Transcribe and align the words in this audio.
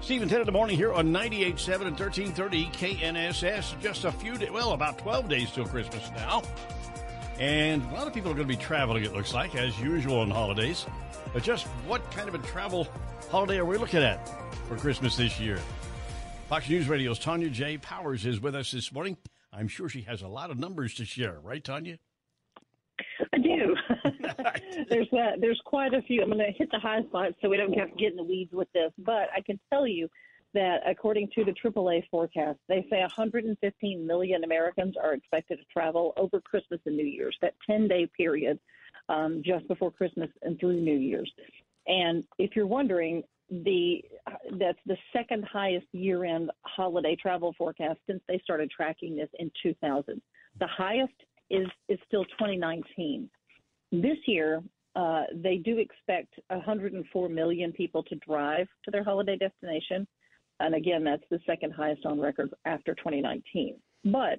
Stephen 0.00 0.28
10 0.28 0.40
in 0.40 0.46
the 0.46 0.52
morning 0.52 0.76
here 0.76 0.92
on 0.92 1.08
98.7 1.08 1.86
and 1.86 1.98
1330 1.98 2.66
KNSS. 2.68 3.80
Just 3.80 4.04
a 4.04 4.10
few 4.10 4.36
days, 4.38 4.50
well, 4.50 4.72
about 4.72 4.98
12 4.98 5.28
days 5.28 5.50
till 5.52 5.66
Christmas 5.66 6.10
now. 6.16 6.42
And 7.38 7.82
a 7.90 7.94
lot 7.94 8.06
of 8.06 8.14
people 8.14 8.30
are 8.30 8.34
going 8.34 8.48
to 8.48 8.56
be 8.56 8.60
traveling, 8.60 9.04
it 9.04 9.12
looks 9.12 9.34
like, 9.34 9.54
as 9.54 9.78
usual 9.78 10.20
on 10.20 10.30
holidays. 10.30 10.86
But 11.32 11.42
just 11.42 11.66
what 11.86 12.10
kind 12.12 12.28
of 12.28 12.34
a 12.34 12.38
travel 12.38 12.88
holiday 13.30 13.58
are 13.58 13.64
we 13.64 13.76
looking 13.76 14.02
at 14.02 14.26
for 14.66 14.76
Christmas 14.76 15.16
this 15.16 15.38
year? 15.38 15.58
Fox 16.48 16.68
News 16.68 16.88
Radio's 16.88 17.20
Tonya 17.20 17.52
J. 17.52 17.76
Powers 17.76 18.24
is 18.24 18.40
with 18.40 18.54
us 18.54 18.72
this 18.72 18.90
morning. 18.90 19.18
I'm 19.52 19.68
sure 19.68 19.88
she 19.88 20.02
has 20.02 20.22
a 20.22 20.28
lot 20.28 20.50
of 20.50 20.58
numbers 20.58 20.94
to 20.94 21.04
share, 21.04 21.38
right, 21.42 21.62
Tonya? 21.62 21.98
There's 24.88 25.08
uh, 25.12 25.32
there's 25.38 25.60
quite 25.64 25.94
a 25.94 26.02
few. 26.02 26.22
I'm 26.22 26.28
going 26.28 26.38
to 26.38 26.52
hit 26.56 26.70
the 26.70 26.78
high 26.78 27.02
spots 27.02 27.34
so 27.40 27.48
we 27.48 27.56
don't 27.56 27.72
have 27.78 27.90
to 27.90 27.96
get 27.96 28.10
in 28.12 28.16
the 28.16 28.24
weeds 28.24 28.52
with 28.52 28.70
this. 28.72 28.92
But 28.98 29.28
I 29.36 29.40
can 29.44 29.58
tell 29.70 29.86
you 29.86 30.08
that 30.54 30.80
according 30.86 31.28
to 31.34 31.44
the 31.44 31.52
AAA 31.52 32.08
forecast, 32.10 32.58
they 32.68 32.86
say 32.90 33.00
115 33.00 34.06
million 34.06 34.44
Americans 34.44 34.94
are 35.02 35.14
expected 35.14 35.58
to 35.58 35.64
travel 35.72 36.12
over 36.16 36.40
Christmas 36.40 36.80
and 36.86 36.96
New 36.96 37.06
Year's. 37.06 37.36
That 37.40 37.54
10 37.68 37.88
day 37.88 38.08
period, 38.16 38.58
um, 39.08 39.42
just 39.44 39.68
before 39.68 39.90
Christmas 39.90 40.30
and 40.42 40.58
through 40.58 40.80
New 40.80 40.98
Year's. 40.98 41.30
And 41.86 42.24
if 42.38 42.56
you're 42.56 42.66
wondering, 42.66 43.22
the 43.50 44.04
that's 44.58 44.78
the 44.86 44.96
second 45.12 45.44
highest 45.44 45.86
year-end 45.92 46.50
holiday 46.62 47.16
travel 47.16 47.52
forecast 47.58 47.98
since 48.06 48.22
they 48.28 48.38
started 48.44 48.70
tracking 48.70 49.16
this 49.16 49.28
in 49.38 49.50
2000. 49.62 50.22
The 50.58 50.66
highest 50.66 51.12
is 51.50 51.66
is 51.88 51.98
still 52.06 52.24
2019. 52.24 53.28
This 53.92 54.18
year, 54.26 54.62
uh, 54.96 55.22
they 55.34 55.56
do 55.56 55.78
expect 55.78 56.34
104 56.48 57.28
million 57.28 57.72
people 57.72 58.02
to 58.04 58.14
drive 58.16 58.68
to 58.84 58.90
their 58.90 59.04
holiday 59.04 59.36
destination, 59.36 60.06
and 60.60 60.74
again, 60.74 61.04
that's 61.04 61.24
the 61.30 61.40
second 61.46 61.72
highest 61.72 62.04
on 62.06 62.20
record 62.20 62.50
after 62.64 62.94
2019. 62.94 63.76
But 64.04 64.38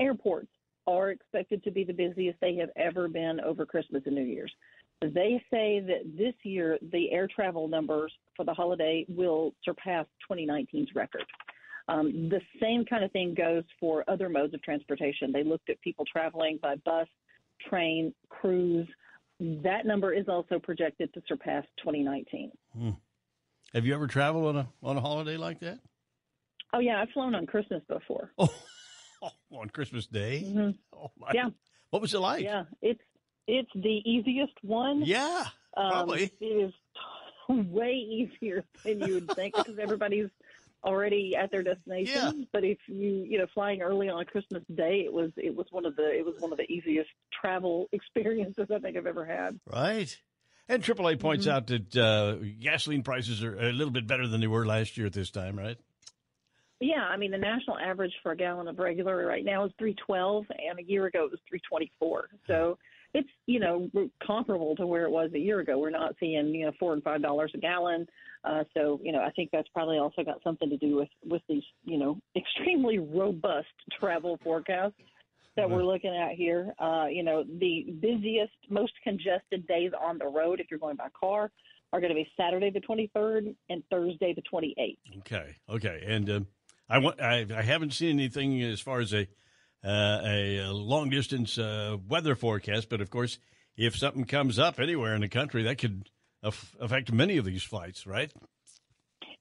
airports 0.00 0.50
are 0.86 1.10
expected 1.10 1.62
to 1.64 1.70
be 1.70 1.84
the 1.84 1.92
busiest 1.92 2.38
they 2.40 2.56
have 2.56 2.70
ever 2.76 3.08
been 3.08 3.40
over 3.40 3.66
Christmas 3.66 4.02
and 4.06 4.14
New 4.14 4.22
Year's. 4.22 4.52
They 5.02 5.42
say 5.50 5.80
that 5.80 6.16
this 6.16 6.34
year 6.42 6.78
the 6.92 7.10
air 7.12 7.28
travel 7.28 7.68
numbers 7.68 8.12
for 8.34 8.44
the 8.44 8.54
holiday 8.54 9.04
will 9.08 9.52
surpass 9.64 10.06
2019's 10.30 10.94
record. 10.94 11.24
Um, 11.88 12.28
the 12.30 12.40
same 12.60 12.84
kind 12.84 13.04
of 13.04 13.12
thing 13.12 13.34
goes 13.34 13.64
for 13.78 14.04
other 14.08 14.28
modes 14.28 14.54
of 14.54 14.62
transportation. 14.62 15.32
They 15.32 15.44
looked 15.44 15.70
at 15.70 15.80
people 15.82 16.04
traveling 16.10 16.58
by 16.62 16.76
bus, 16.84 17.06
train, 17.68 18.14
cruise. 18.28 18.88
That 19.40 19.84
number 19.84 20.12
is 20.12 20.28
also 20.28 20.58
projected 20.58 21.12
to 21.14 21.22
surpass 21.28 21.64
2019. 21.78 22.52
Hmm. 22.76 22.90
Have 23.74 23.84
you 23.84 23.94
ever 23.94 24.06
traveled 24.06 24.56
on 24.56 24.56
a 24.56 24.68
on 24.82 24.96
a 24.96 25.00
holiday 25.00 25.36
like 25.36 25.60
that? 25.60 25.78
Oh 26.72 26.78
yeah, 26.78 27.00
I've 27.00 27.10
flown 27.10 27.34
on 27.34 27.46
Christmas 27.46 27.82
before. 27.88 28.32
Oh, 28.38 28.48
on 29.52 29.68
Christmas 29.70 30.06
Day. 30.06 30.44
Mm-hmm. 30.46 30.70
Oh 30.96 31.10
my! 31.18 31.30
Yeah. 31.34 31.50
What 31.90 32.02
was 32.02 32.14
it 32.14 32.18
like? 32.18 32.42
Yeah, 32.42 32.64
it's 32.80 33.00
it's 33.46 33.70
the 33.74 34.00
easiest 34.04 34.54
one. 34.62 35.02
Yeah, 35.04 35.44
probably. 35.74 36.24
Um, 36.24 36.30
it 36.40 36.44
is 36.44 36.72
way 37.48 37.92
easier 37.92 38.64
than 38.84 39.00
you 39.00 39.14
would 39.14 39.30
think 39.32 39.54
because 39.56 39.78
everybody's 39.78 40.30
already 40.84 41.34
at 41.36 41.50
their 41.50 41.62
destination. 41.62 42.14
Yeah. 42.38 42.44
But 42.52 42.64
if 42.64 42.78
you 42.86 43.24
you 43.28 43.38
know 43.38 43.46
flying 43.54 43.82
early 43.82 44.08
on 44.08 44.24
Christmas 44.26 44.62
Day, 44.74 45.02
it 45.04 45.12
was 45.12 45.30
it 45.36 45.54
was 45.54 45.66
one 45.70 45.84
of 45.86 45.96
the 45.96 46.10
it 46.10 46.24
was 46.24 46.34
one 46.38 46.52
of 46.52 46.58
the 46.58 46.70
easiest 46.70 47.10
travel 47.40 47.88
experiences 47.92 48.66
I 48.74 48.78
think 48.78 48.96
I've 48.96 49.06
ever 49.06 49.24
had. 49.24 49.58
Right. 49.70 50.16
And 50.68 50.82
AAA 50.82 51.20
points 51.20 51.46
Mm-hmm. 51.46 51.56
out 51.56 51.66
that 51.68 51.96
uh, 51.96 52.34
gasoline 52.60 53.02
prices 53.04 53.44
are 53.44 53.56
a 53.56 53.72
little 53.72 53.92
bit 53.92 54.06
better 54.08 54.26
than 54.26 54.40
they 54.40 54.48
were 54.48 54.66
last 54.66 54.96
year 54.96 55.06
at 55.06 55.12
this 55.12 55.30
time, 55.30 55.56
right? 55.56 55.76
Yeah, 56.80 57.02
I 57.04 57.16
mean 57.16 57.30
the 57.30 57.38
national 57.38 57.78
average 57.78 58.12
for 58.22 58.32
a 58.32 58.36
gallon 58.36 58.68
of 58.68 58.78
regular 58.78 59.24
right 59.26 59.44
now 59.44 59.64
is 59.64 59.72
three 59.78 59.94
twelve, 59.94 60.44
and 60.50 60.78
a 60.78 60.82
year 60.82 61.06
ago 61.06 61.24
it 61.24 61.30
was 61.30 61.40
three 61.48 61.60
twenty 61.68 61.90
four. 61.98 62.28
So 62.46 62.78
it's 63.14 63.28
you 63.46 63.60
know 63.60 63.90
comparable 64.24 64.76
to 64.76 64.86
where 64.86 65.04
it 65.04 65.10
was 65.10 65.30
a 65.34 65.38
year 65.38 65.60
ago. 65.60 65.78
We're 65.78 65.90
not 65.90 66.14
seeing 66.20 66.48
you 66.54 66.66
know 66.66 66.72
four 66.78 66.92
and 66.92 67.02
five 67.02 67.22
dollars 67.22 67.52
a 67.54 67.58
gallon. 67.58 68.06
Uh, 68.44 68.64
so 68.74 69.00
you 69.02 69.12
know 69.12 69.20
I 69.20 69.30
think 69.30 69.50
that's 69.52 69.68
probably 69.68 69.98
also 69.98 70.22
got 70.22 70.42
something 70.42 70.68
to 70.70 70.76
do 70.76 70.96
with 70.96 71.08
with 71.24 71.42
these 71.48 71.64
you 71.84 71.98
know 71.98 72.18
extremely 72.36 72.98
robust 72.98 73.68
travel 73.98 74.38
forecasts 74.42 74.94
that 75.56 75.68
we're 75.68 75.82
looking 75.84 76.14
at 76.14 76.32
here. 76.34 76.72
Uh, 76.78 77.06
you 77.10 77.22
know 77.22 77.44
the 77.44 77.86
busiest, 78.00 78.52
most 78.68 78.92
congested 79.02 79.66
days 79.66 79.92
on 80.00 80.18
the 80.18 80.26
road 80.26 80.60
if 80.60 80.66
you're 80.70 80.80
going 80.80 80.96
by 80.96 81.08
car 81.18 81.50
are 81.92 82.00
going 82.00 82.10
to 82.10 82.14
be 82.14 82.28
Saturday 82.36 82.70
the 82.70 82.80
23rd 82.80 83.54
and 83.70 83.82
Thursday 83.90 84.34
the 84.34 84.42
28th. 84.52 84.98
Okay. 85.18 85.56
Okay. 85.70 86.02
And 86.06 86.28
um, 86.28 86.46
I, 86.90 86.98
wa- 86.98 87.14
I 87.20 87.46
I 87.54 87.62
haven't 87.62 87.92
seen 87.92 88.10
anything 88.10 88.60
as 88.62 88.80
far 88.80 89.00
as 89.00 89.14
a 89.14 89.28
uh, 89.86 90.20
a 90.24 90.72
long 90.72 91.10
distance 91.10 91.58
uh, 91.58 91.96
weather 92.08 92.34
forecast, 92.34 92.88
but 92.88 93.00
of 93.00 93.10
course, 93.10 93.38
if 93.76 93.96
something 93.96 94.24
comes 94.24 94.58
up 94.58 94.80
anywhere 94.80 95.14
in 95.14 95.20
the 95.20 95.28
country, 95.28 95.62
that 95.64 95.78
could 95.78 96.10
aff- 96.42 96.74
affect 96.80 97.12
many 97.12 97.36
of 97.36 97.44
these 97.44 97.62
flights, 97.62 98.06
right? 98.06 98.32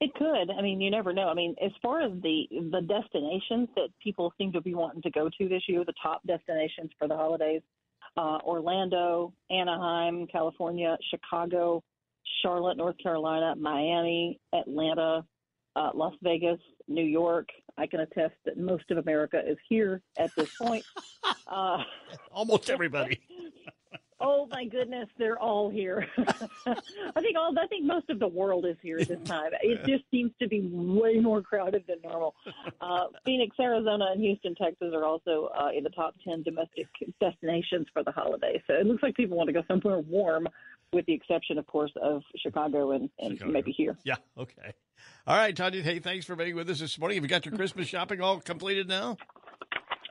It 0.00 0.12
could. 0.14 0.50
I 0.50 0.60
mean, 0.60 0.80
you 0.80 0.90
never 0.90 1.12
know. 1.12 1.28
I 1.28 1.34
mean, 1.34 1.54
as 1.64 1.70
far 1.80 2.02
as 2.02 2.12
the 2.20 2.44
the 2.50 2.82
destinations 2.82 3.68
that 3.76 3.88
people 4.02 4.32
seem 4.36 4.52
to 4.52 4.60
be 4.60 4.74
wanting 4.74 5.02
to 5.02 5.10
go 5.10 5.30
to 5.38 5.48
this 5.48 5.62
year, 5.68 5.84
the 5.84 5.94
top 6.02 6.20
destinations 6.26 6.90
for 6.98 7.08
the 7.08 7.16
holidays: 7.16 7.62
uh, 8.16 8.38
Orlando, 8.44 9.32
Anaheim, 9.50 10.26
California, 10.26 10.98
Chicago, 11.10 11.82
Charlotte, 12.42 12.76
North 12.76 12.96
Carolina, 13.02 13.54
Miami, 13.56 14.40
Atlanta, 14.52 15.24
uh, 15.76 15.90
Las 15.94 16.14
Vegas, 16.22 16.58
New 16.88 17.04
York. 17.04 17.48
I 17.76 17.86
can 17.86 18.00
attest 18.00 18.34
that 18.44 18.58
most 18.58 18.90
of 18.90 18.98
America 18.98 19.40
is 19.44 19.58
here 19.68 20.02
at 20.16 20.30
this 20.36 20.50
point. 20.56 20.84
Uh, 21.46 21.82
Almost 22.32 22.70
everybody. 22.70 23.20
Oh 24.20 24.48
my 24.50 24.64
goodness, 24.64 25.06
they're 25.18 25.38
all 25.38 25.68
here. 25.68 26.08
I 26.66 27.20
think 27.20 27.36
all 27.36 27.54
I 27.58 27.66
think 27.66 27.84
most 27.84 28.08
of 28.08 28.18
the 28.18 28.26
world 28.28 28.64
is 28.64 28.76
here 28.80 28.98
at 28.98 29.08
this 29.08 29.20
time. 29.24 29.50
It 29.62 29.84
just 29.86 30.04
seems 30.10 30.30
to 30.40 30.48
be 30.48 30.66
way 30.72 31.18
more 31.20 31.42
crowded 31.42 31.84
than 31.86 31.98
normal. 32.02 32.34
Uh, 32.80 33.08
Phoenix, 33.26 33.54
Arizona, 33.60 34.06
and 34.12 34.22
Houston, 34.22 34.54
Texas 34.54 34.92
are 34.94 35.04
also 35.04 35.50
uh, 35.58 35.68
in 35.76 35.84
the 35.84 35.90
top 35.90 36.14
ten 36.26 36.42
domestic 36.42 36.86
destinations 37.20 37.86
for 37.92 38.02
the 38.02 38.12
holiday. 38.12 38.62
So 38.66 38.74
it 38.74 38.86
looks 38.86 39.02
like 39.02 39.14
people 39.14 39.36
want 39.36 39.48
to 39.48 39.52
go 39.52 39.62
somewhere 39.68 39.98
warm, 39.98 40.48
with 40.94 41.06
the 41.06 41.12
exception, 41.12 41.58
of 41.58 41.66
course, 41.66 41.92
of 42.00 42.22
Chicago 42.36 42.92
and, 42.92 43.10
and 43.18 43.32
Chicago. 43.34 43.52
maybe 43.52 43.72
here. 43.72 43.96
Yeah. 44.04 44.16
Okay. 44.38 44.72
All 45.26 45.36
right, 45.36 45.54
Tonya. 45.54 45.82
Hey, 45.82 45.98
thanks 45.98 46.24
for 46.24 46.36
being 46.36 46.54
with 46.54 46.70
us 46.70 46.78
this 46.80 46.98
morning. 46.98 47.16
Have 47.16 47.24
you 47.24 47.28
got 47.28 47.44
your 47.44 47.54
Christmas 47.56 47.88
shopping 47.88 48.20
all 48.20 48.40
completed 48.40 48.88
now? 48.88 49.16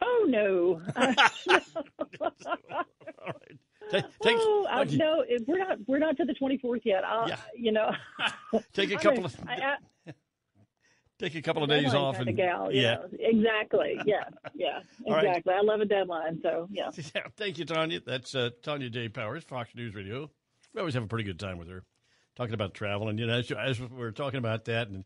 Oh 0.02 0.26
no. 0.28 0.82
All 2.20 3.28
right. 3.28 3.58
Take, 3.92 4.06
take, 4.22 4.38
oh, 4.40 4.66
I, 4.70 4.84
no, 4.86 5.24
it- 5.28 5.44
we're 5.48 5.58
not. 5.58 5.78
We're 5.88 6.00
not 6.00 6.18
to 6.18 6.26
the 6.26 6.34
twenty 6.34 6.58
fourth 6.58 6.82
yet. 6.86 7.04
I'll, 7.04 7.28
Yeah. 7.28 7.38
You 7.56 7.72
know, 7.74 7.92
take 8.74 8.92
a 8.92 8.98
couple 8.98 9.26
of 9.26 9.36
I- 9.48 9.76
I- 10.08 10.14
take 11.20 11.36
a 11.36 11.42
couple 11.42 11.64
of 11.64 11.70
days 11.70 11.94
off 11.94 12.20
and 12.20 12.36
gal. 12.36 12.72
you 12.72 12.82
yeah. 12.82 12.96
know. 12.96 13.08
exactly. 13.20 13.98
Yeah, 14.06 14.24
yeah, 14.56 14.80
All 15.06 15.14
right. 15.14 15.26
exactly. 15.26 15.54
I 15.54 15.62
love 15.62 15.80
a 15.82 15.86
deadline. 15.86 16.40
So 16.42 16.68
yeah. 16.72 16.90
Yeah, 17.16 17.24
thank 17.38 17.58
you, 17.58 17.66
Tonya. 17.66 18.04
That's 18.06 18.36
uh, 18.36 18.50
Tonya 18.64 18.92
J. 18.92 19.10
Powers, 19.10 19.44
Fox 19.44 19.74
News 19.76 19.94
Radio. 19.96 20.30
We 20.74 20.80
always 20.80 20.94
have 20.96 21.04
a 21.04 21.08
pretty 21.08 21.24
good 21.26 21.40
time 21.40 21.58
with 21.58 21.68
her, 21.70 21.84
talking 22.36 22.54
about 22.54 22.74
travel. 22.74 23.10
And, 23.10 23.20
you 23.20 23.28
know, 23.28 23.38
as, 23.40 23.52
as 23.52 23.80
we 23.80 23.88
were 23.88 24.12
talking 24.12 24.40
about 24.40 24.66
that 24.66 24.88
and 24.90 25.04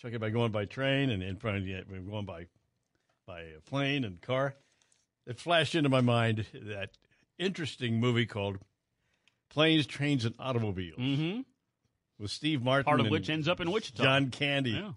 talking 0.00 0.14
about 0.16 0.32
going 0.32 0.52
by 0.52 0.64
train 0.64 1.10
and, 1.10 1.22
and 1.22 1.38
probably, 1.38 1.70
yeah, 1.72 1.80
we're 1.90 2.00
going 2.00 2.24
by, 2.24 2.46
by 3.26 3.44
plane 3.66 4.04
and 4.04 4.20
car, 4.20 4.54
it 5.26 5.38
flashed 5.38 5.74
into 5.74 5.88
my 5.90 6.00
mind 6.00 6.46
that 6.54 6.90
interesting 7.38 8.00
movie 8.00 8.26
called 8.26 8.58
Planes, 9.50 9.86
Trains, 9.86 10.24
and 10.24 10.34
Automobiles 10.38 10.98
Mm-hmm. 10.98 11.40
with 12.18 12.30
Steve 12.30 12.62
Martin. 12.62 12.84
Part 12.84 13.00
of 13.00 13.06
and 13.06 13.12
which 13.12 13.28
ends 13.28 13.46
up 13.48 13.60
in 13.60 13.70
Wichita. 13.70 14.02
John 14.02 14.30
Candy, 14.30 14.70
Yeah. 14.70 14.92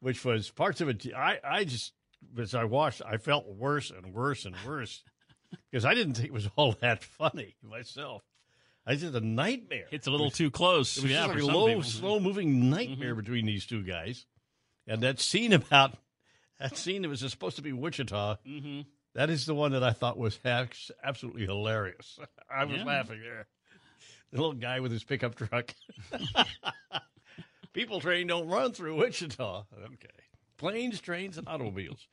which 0.00 0.24
was 0.24 0.50
parts 0.50 0.80
of 0.80 0.88
it. 0.88 1.06
I, 1.16 1.38
I 1.42 1.64
just, 1.64 1.92
as 2.38 2.54
I 2.54 2.64
watched, 2.64 3.00
I 3.06 3.16
felt 3.16 3.46
worse 3.48 3.90
and 3.90 4.12
worse 4.12 4.44
and 4.44 4.54
worse 4.66 5.02
because 5.70 5.84
I 5.86 5.94
didn't 5.94 6.14
think 6.14 6.26
it 6.28 6.32
was 6.34 6.48
all 6.56 6.72
that 6.80 7.02
funny 7.02 7.56
myself. 7.62 8.22
I 8.90 8.94
just 8.96 9.14
a 9.14 9.20
nightmare. 9.20 9.84
It's 9.90 10.06
a 10.06 10.10
little 10.10 10.30
too 10.30 10.50
close. 10.50 10.96
It 10.96 11.02
was 11.02 11.12
yeah, 11.12 11.26
just 11.26 11.34
like 11.34 11.42
a 11.42 11.46
low, 11.46 11.66
people. 11.66 11.82
slow 11.82 12.20
moving 12.20 12.70
nightmare 12.70 13.14
between 13.14 13.44
these 13.44 13.66
two 13.66 13.82
guys. 13.82 14.24
And 14.86 15.02
that 15.02 15.20
scene 15.20 15.52
about 15.52 15.92
that 16.58 16.74
scene 16.76 17.02
that 17.02 17.08
was 17.10 17.20
supposed 17.20 17.56
to 17.56 17.62
be 17.62 17.72
Wichita, 17.74 18.36
Mhm. 18.46 18.86
that 19.14 19.28
is 19.28 19.44
the 19.44 19.54
one 19.54 19.72
that 19.72 19.84
I 19.84 19.92
thought 19.92 20.16
was 20.16 20.38
absolutely 20.44 21.42
hilarious. 21.44 22.18
I 22.50 22.64
was 22.64 22.78
Yeah. 22.78 22.84
laughing 22.84 23.20
there. 23.20 23.46
The 24.32 24.38
little 24.38 24.54
guy 24.54 24.80
with 24.80 24.90
his 24.92 25.04
pickup 25.04 25.34
truck. 25.34 25.74
People 27.74 28.00
train 28.00 28.26
don't 28.26 28.48
run 28.48 28.72
through 28.72 28.96
Wichita. 28.96 29.64
Okay. 29.84 30.08
Planes, 30.56 31.00
trains, 31.00 31.38
and 31.38 31.46
automobiles. 31.46 32.08